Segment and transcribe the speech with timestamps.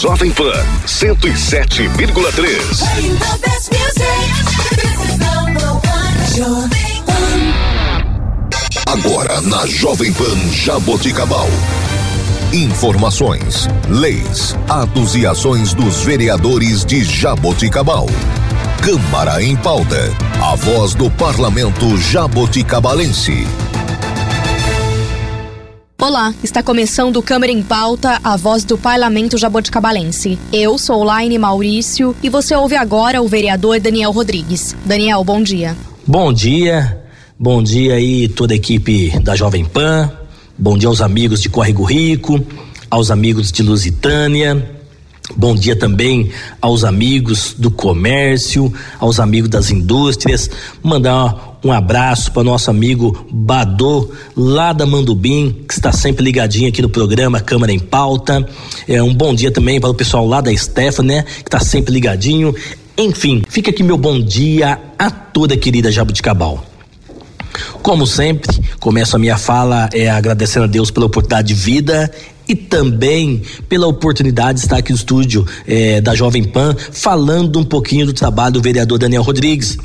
[0.00, 0.50] Jovem Pan
[0.86, 2.56] 107,3.
[8.86, 11.46] Agora na Jovem Pan Jaboticabal.
[12.50, 18.06] Informações, leis, atos e ações dos vereadores de Jaboticabal.
[18.80, 20.16] Câmara em pauta.
[20.40, 23.46] A voz do parlamento jaboticabalense.
[26.00, 30.38] Olá, está começando o Câmara em Pauta, a voz do Parlamento Jaboticabalense.
[30.50, 34.74] Eu sou Laine Maurício e você ouve agora o vereador Daniel Rodrigues.
[34.82, 35.76] Daniel, bom dia.
[36.06, 37.04] Bom dia,
[37.38, 40.10] bom dia aí toda a equipe da Jovem Pan,
[40.56, 42.42] bom dia aos amigos de Córrego Rico,
[42.90, 44.80] aos amigos de Lusitânia,
[45.36, 50.50] Bom dia também aos amigos do comércio, aos amigos das indústrias.
[50.82, 56.80] Mandar um abraço para nosso amigo Badô, lá da Mandubim, que está sempre ligadinho aqui
[56.80, 58.46] no programa Câmara em Pauta.
[58.88, 61.92] É, um bom dia também para o pessoal lá da Stephanie, né, que está sempre
[61.92, 62.54] ligadinho.
[62.96, 66.64] Enfim, fica aqui meu bom dia a toda a querida Jabuticabal.
[67.82, 72.10] Como sempre, começo a minha fala é agradecendo a Deus pela oportunidade de vida
[72.48, 77.64] e também pela oportunidade de estar aqui no estúdio eh, da Jovem Pan falando um
[77.64, 79.76] pouquinho do trabalho do vereador Daniel Rodrigues.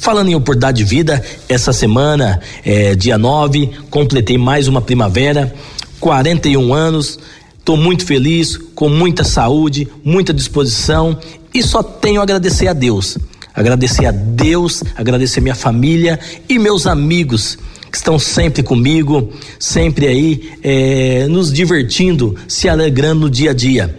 [0.00, 5.52] Falando em oportunidade de vida, essa semana, eh, dia 9, completei mais uma primavera,
[5.98, 7.18] 41 anos.
[7.58, 11.18] Estou muito feliz, com muita saúde, muita disposição
[11.52, 13.18] e só tenho a agradecer a Deus.
[13.52, 17.58] Agradecer a Deus, agradecer minha família e meus amigos
[17.90, 23.98] que estão sempre comigo, sempre aí é, nos divertindo, se alegrando no dia a dia.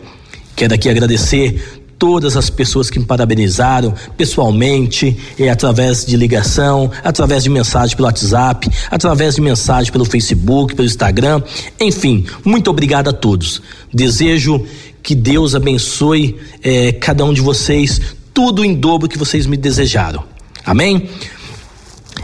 [0.56, 7.44] Quero aqui agradecer todas as pessoas que me parabenizaram pessoalmente, é, através de ligação, através
[7.44, 11.44] de mensagem pelo WhatsApp, através de mensagem pelo Facebook, pelo Instagram,
[11.80, 13.62] enfim, muito obrigado a todos.
[13.94, 14.66] Desejo
[15.04, 18.00] que Deus abençoe é, cada um de vocês,
[18.34, 20.24] tudo em dobro que vocês me desejaram.
[20.66, 21.10] Amém?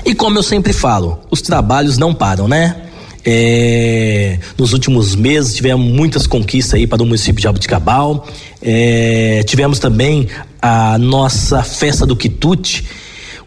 [0.06, 2.85] E como eu sempre falo, os trabalhos não param, né?
[3.28, 8.28] É, nos últimos meses tivemos muitas conquistas aí para o município de Jabuticabal.
[8.62, 10.28] É, tivemos também
[10.62, 12.86] a nossa festa do Quitute,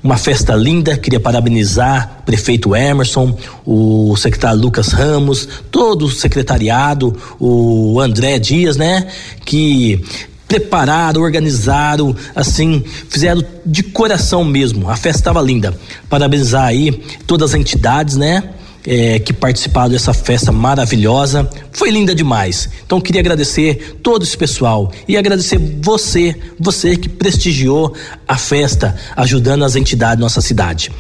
[0.03, 0.97] uma festa linda.
[0.97, 8.77] Queria parabenizar o prefeito Emerson, o secretário Lucas Ramos, todo o secretariado, o André Dias,
[8.77, 9.07] né?
[9.45, 10.03] Que
[10.49, 14.89] prepararam, organizaram, assim, fizeram de coração mesmo.
[14.91, 15.79] A festa estava linda.
[16.09, 18.43] Parabenizar aí todas as entidades, né?
[18.91, 21.47] É, que participaram dessa festa maravilhosa.
[21.73, 22.71] Foi linda demais.
[22.87, 27.95] Então queria agradecer todo esse pessoal e agradecer você, você que prestigiou
[28.27, 30.91] a festa, ajudando as entidades da nossa cidade.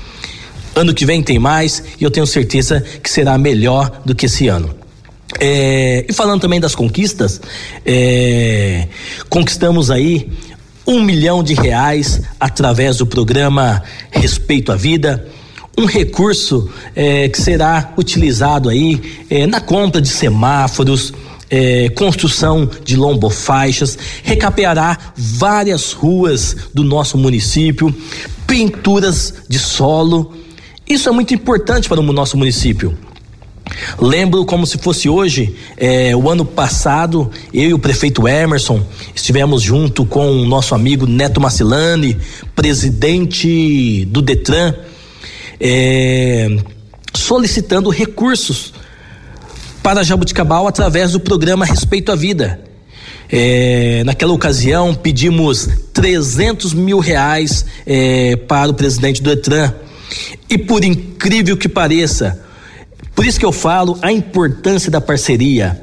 [0.74, 4.48] Ano que vem tem mais e eu tenho certeza que será melhor do que esse
[4.48, 4.74] ano.
[5.40, 7.40] É, e falando também das conquistas,
[7.86, 8.86] é,
[9.28, 10.30] conquistamos aí
[10.86, 15.28] um milhão de reais através do programa Respeito à Vida,
[15.78, 19.00] um recurso é, que será utilizado aí
[19.30, 21.14] é, na compra de semáforos,
[21.48, 27.94] é, construção de lombofaixas, recapeará várias ruas do nosso município,
[28.44, 30.34] pinturas de solo.
[30.84, 32.98] Isso é muito importante para o nosso município.
[34.00, 38.82] Lembro como se fosse hoje, é, o ano passado, eu e o prefeito Emerson
[39.14, 42.16] estivemos junto com o nosso amigo Neto Macilani,
[42.56, 44.74] presidente do Detran,
[45.60, 46.48] é,
[47.14, 48.72] solicitando recursos
[49.82, 52.60] para Jabuticabal através do programa Respeito à Vida.
[53.30, 59.72] É, naquela ocasião pedimos 300 mil reais é, para o presidente do Detran.
[60.48, 62.42] E por incrível que pareça,
[63.14, 65.82] por isso que eu falo a importância da parceria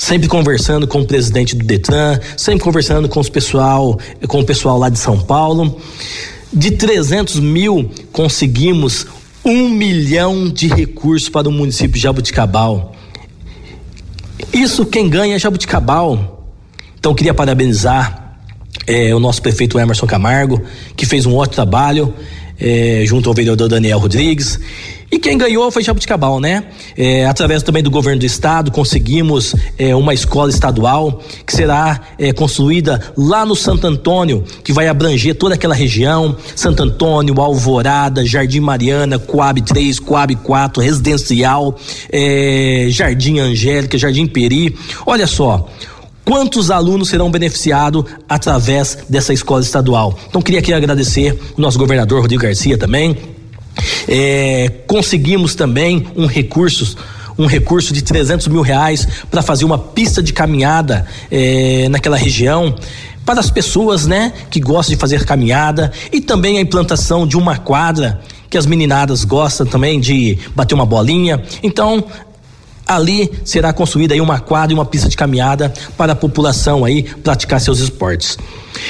[0.00, 4.78] sempre conversando com o presidente do Detran, sempre conversando com os pessoal, com o pessoal
[4.78, 5.78] lá de São Paulo.
[6.52, 9.06] De 300 mil conseguimos
[9.44, 12.94] um milhão de recursos para o município de Jabuticabal.
[14.52, 16.48] Isso quem ganha é Jabuticabal.
[16.98, 18.38] Então queria parabenizar
[18.86, 20.62] é, o nosso prefeito Emerson Camargo,
[20.96, 22.14] que fez um ótimo trabalho
[22.58, 24.58] é, junto ao vereador Daniel Rodrigues
[25.12, 26.64] e quem ganhou foi Jabuticabal, né?
[26.96, 32.32] É, através também do governo do estado, conseguimos é, uma escola estadual que será é,
[32.32, 38.60] construída lá no Santo Antônio, que vai abranger toda aquela região: Santo Antônio, Alvorada, Jardim
[38.60, 41.76] Mariana, Coab 3, Coab 4, Residencial,
[42.12, 44.76] é, Jardim Angélica, Jardim Peri.
[45.04, 45.68] Olha só
[46.24, 50.16] quantos alunos serão beneficiados através dessa escola estadual.
[50.28, 53.16] Então queria aqui agradecer o nosso governador Rodrigo Garcia também,
[54.08, 56.96] é, conseguimos também um recurso,
[57.38, 62.74] um recurso de 300 mil reais para fazer uma pista de caminhada eh, naquela região
[63.24, 67.56] para as pessoas, né, que gostam de fazer caminhada e também a implantação de uma
[67.56, 71.40] quadra que as meninadas gostam também de bater uma bolinha.
[71.62, 72.04] Então,
[72.86, 77.04] ali será construída aí uma quadra e uma pista de caminhada para a população aí
[77.04, 78.36] praticar seus esportes.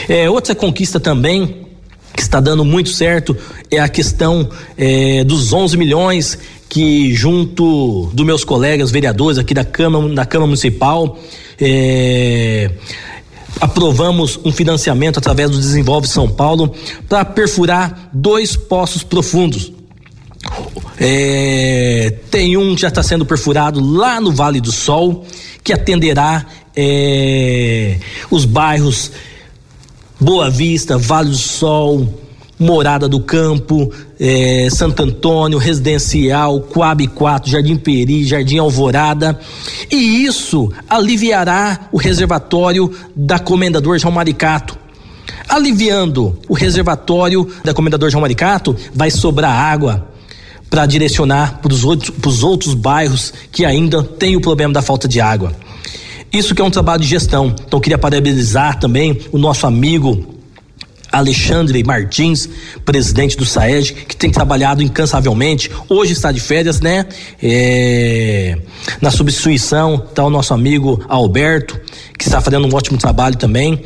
[0.09, 1.60] É, outra conquista também
[2.31, 3.37] está dando muito certo
[3.69, 4.49] é a questão
[4.79, 6.39] é, dos 11 milhões
[6.69, 11.19] que junto dos meus colegas vereadores aqui da Câmara, da Câmara Municipal
[11.61, 12.71] é,
[13.61, 16.73] aprovamos um financiamento através do Desenvolve São Paulo
[17.09, 19.73] para perfurar dois poços profundos.
[20.99, 25.27] É, tem um que já está sendo perfurado lá no Vale do Sol,
[25.65, 27.97] que atenderá é,
[28.31, 29.11] os bairros
[30.21, 32.20] Boa Vista, Vale do Sol,
[32.61, 33.91] Morada do Campo,
[34.21, 39.41] eh, Santo Antônio, Residencial, Coab 4, Jardim Peri, Jardim Alvorada.
[39.91, 44.79] E isso aliviará o reservatório da Comendador João Maricato.
[45.49, 50.07] Aliviando o reservatório da Comendador João Maricato, vai sobrar água
[50.69, 55.19] para direcionar para os outros, outros bairros que ainda têm o problema da falta de
[55.19, 55.53] água.
[56.31, 57.55] Isso que é um trabalho de gestão.
[57.67, 60.40] Então, queria parabenizar também o nosso amigo
[61.11, 62.49] Alexandre Martins,
[62.85, 65.71] presidente do SAED, que tem trabalhado incansavelmente.
[65.89, 67.07] Hoje está de férias, né?
[67.43, 68.59] É,
[69.01, 71.81] na substituição está o nosso amigo Alberto,
[72.19, 73.83] que está fazendo um ótimo trabalho também.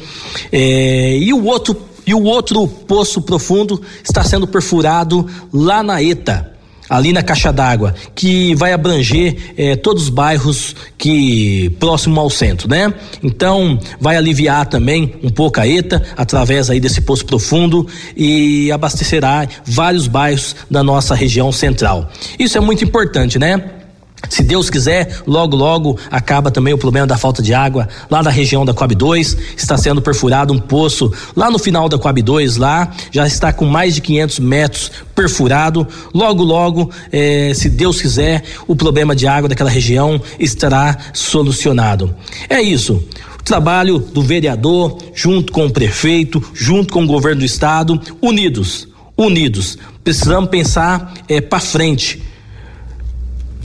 [0.52, 1.76] É, e o outro
[2.06, 6.53] e o outro poço profundo está sendo perfurado lá na ETA
[6.88, 12.68] ali na caixa d'água, que vai abranger eh, todos os bairros que próximo ao centro,
[12.68, 12.92] né?
[13.22, 17.86] Então vai aliviar também um pouco a ETA através aí desse poço profundo
[18.16, 22.10] e abastecerá vários bairros da nossa região central.
[22.38, 23.83] Isso é muito importante, né?
[24.28, 28.30] Se Deus quiser, logo, logo acaba também o problema da falta de água lá na
[28.30, 29.36] região da Coab 2.
[29.56, 33.64] Está sendo perfurado um poço lá no final da Coab 2, lá já está com
[33.64, 35.86] mais de 500 metros perfurado.
[36.12, 42.14] Logo, logo, eh, se Deus quiser, o problema de água daquela região estará solucionado.
[42.48, 43.02] É isso
[43.44, 49.76] trabalho do vereador junto com o prefeito, junto com o governo do estado, unidos, unidos.
[50.02, 52.22] Precisamos pensar eh, para frente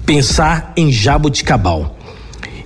[0.09, 1.95] pensar em Jaboticabal.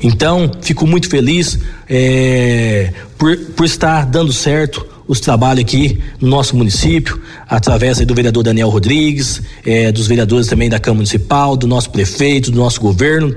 [0.02, 1.60] Então, fico muito feliz
[1.90, 8.44] é, por, por estar dando certo os trabalhos aqui no nosso município, através do vereador
[8.44, 13.36] Daniel Rodrigues, é, dos vereadores também da Câmara Municipal, do nosso prefeito, do nosso governo.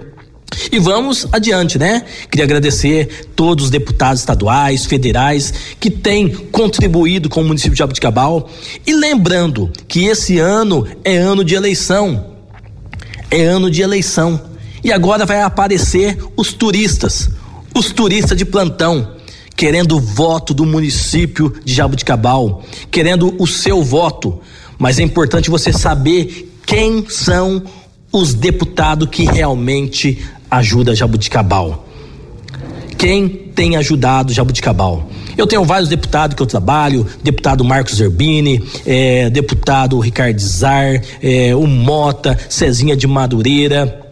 [0.70, 2.04] E vamos adiante, né?
[2.30, 8.48] Queria agradecer todos os deputados estaduais, federais que têm contribuído com o município de Jaboticabal.
[8.86, 12.35] E lembrando que esse ano é ano de eleição
[13.30, 14.40] é ano de eleição.
[14.82, 17.28] E agora vai aparecer os turistas,
[17.74, 19.16] os turistas de plantão,
[19.56, 24.40] querendo o voto do município de Jabuticabal, querendo o seu voto.
[24.78, 27.62] Mas é importante você saber quem são
[28.12, 31.86] os deputados que realmente ajudam Jabuticabal.
[32.96, 35.08] Quem tem ajudado Jabuticabal?
[35.36, 41.54] Eu tenho vários deputados que eu trabalho, deputado Marcos Zerbini, é, deputado Ricardo Zar, é,
[41.54, 44.02] o Mota, Cezinha de Madureira.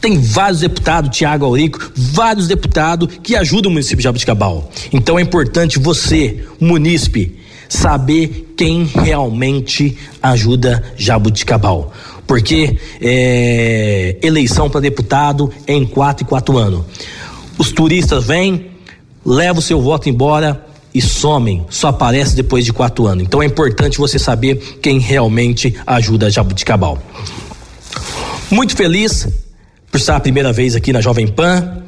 [0.00, 4.68] Tem vários deputados, Tiago Aurico, vários deputados que ajudam o município de Jabuticabal.
[4.92, 11.92] Então é importante você, munícipe, saber quem realmente ajuda Jabuticabal.
[12.26, 16.84] Porque é, eleição para deputado é em quatro e quatro anos.
[17.56, 18.66] Os turistas vêm,
[19.28, 23.22] leva o seu voto embora e somem, só aparece depois de quatro anos.
[23.22, 26.98] Então é importante você saber quem realmente ajuda Jabuticabal.
[28.50, 29.28] Muito feliz
[29.90, 31.82] por estar a primeira vez aqui na Jovem Pan.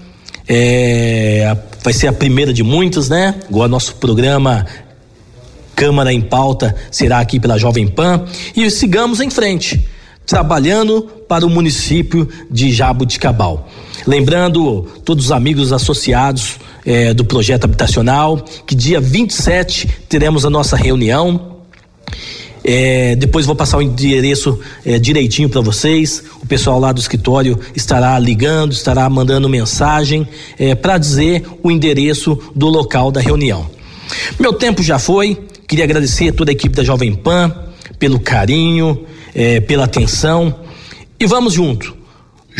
[0.46, 3.36] É, vai ser a primeira de muitas, né?
[3.48, 4.66] Igual nosso programa
[5.74, 8.26] Câmara em Pauta será aqui pela Jovem Pan.
[8.54, 9.88] E sigamos em frente,
[10.26, 13.66] trabalhando para o município de Jabuticabal.
[14.06, 20.76] Lembrando todos os amigos associados é, do projeto habitacional, que dia 27 teremos a nossa
[20.76, 21.58] reunião.
[22.62, 26.22] É, depois vou passar o endereço é, direitinho para vocês.
[26.42, 32.38] O pessoal lá do escritório estará ligando, estará mandando mensagem é, para dizer o endereço
[32.54, 33.68] do local da reunião.
[34.38, 35.38] Meu tempo já foi.
[35.66, 37.54] Queria agradecer a toda a equipe da Jovem Pan
[37.98, 40.54] pelo carinho, é, pela atenção.
[41.18, 41.99] E vamos junto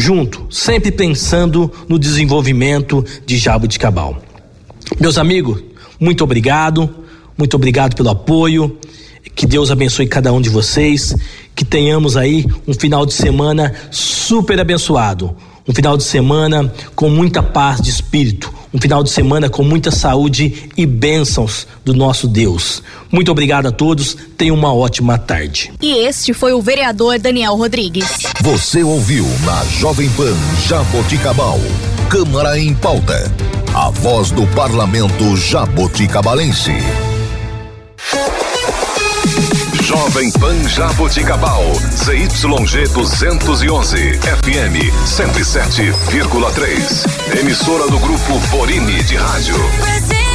[0.01, 4.21] junto, sempre pensando no desenvolvimento de Jabuticabal.
[4.99, 5.63] Meus amigos,
[6.01, 6.89] muito obrigado,
[7.37, 8.79] muito obrigado pelo apoio.
[9.35, 11.15] Que Deus abençoe cada um de vocês,
[11.55, 15.37] que tenhamos aí um final de semana super abençoado.
[15.69, 19.91] um final de semana com muita paz de espírito, um final de semana com muita
[19.91, 22.83] saúde e bênçãos do nosso Deus.
[23.11, 25.73] Muito obrigado a todos, tenham uma ótima tarde.
[25.81, 28.21] E este foi o vereador Daniel Rodrigues.
[28.41, 30.37] Você ouviu na Jovem Pan
[30.67, 31.59] Jaboticabal,
[32.09, 33.33] Câmara em Pauta,
[33.75, 36.73] a voz do parlamento jaboticabalense.
[39.91, 47.41] Jovem Pan Jaboticabal, ZYG 211, FM 107,3.
[47.41, 50.30] Emissora do Grupo Borini de Rádio.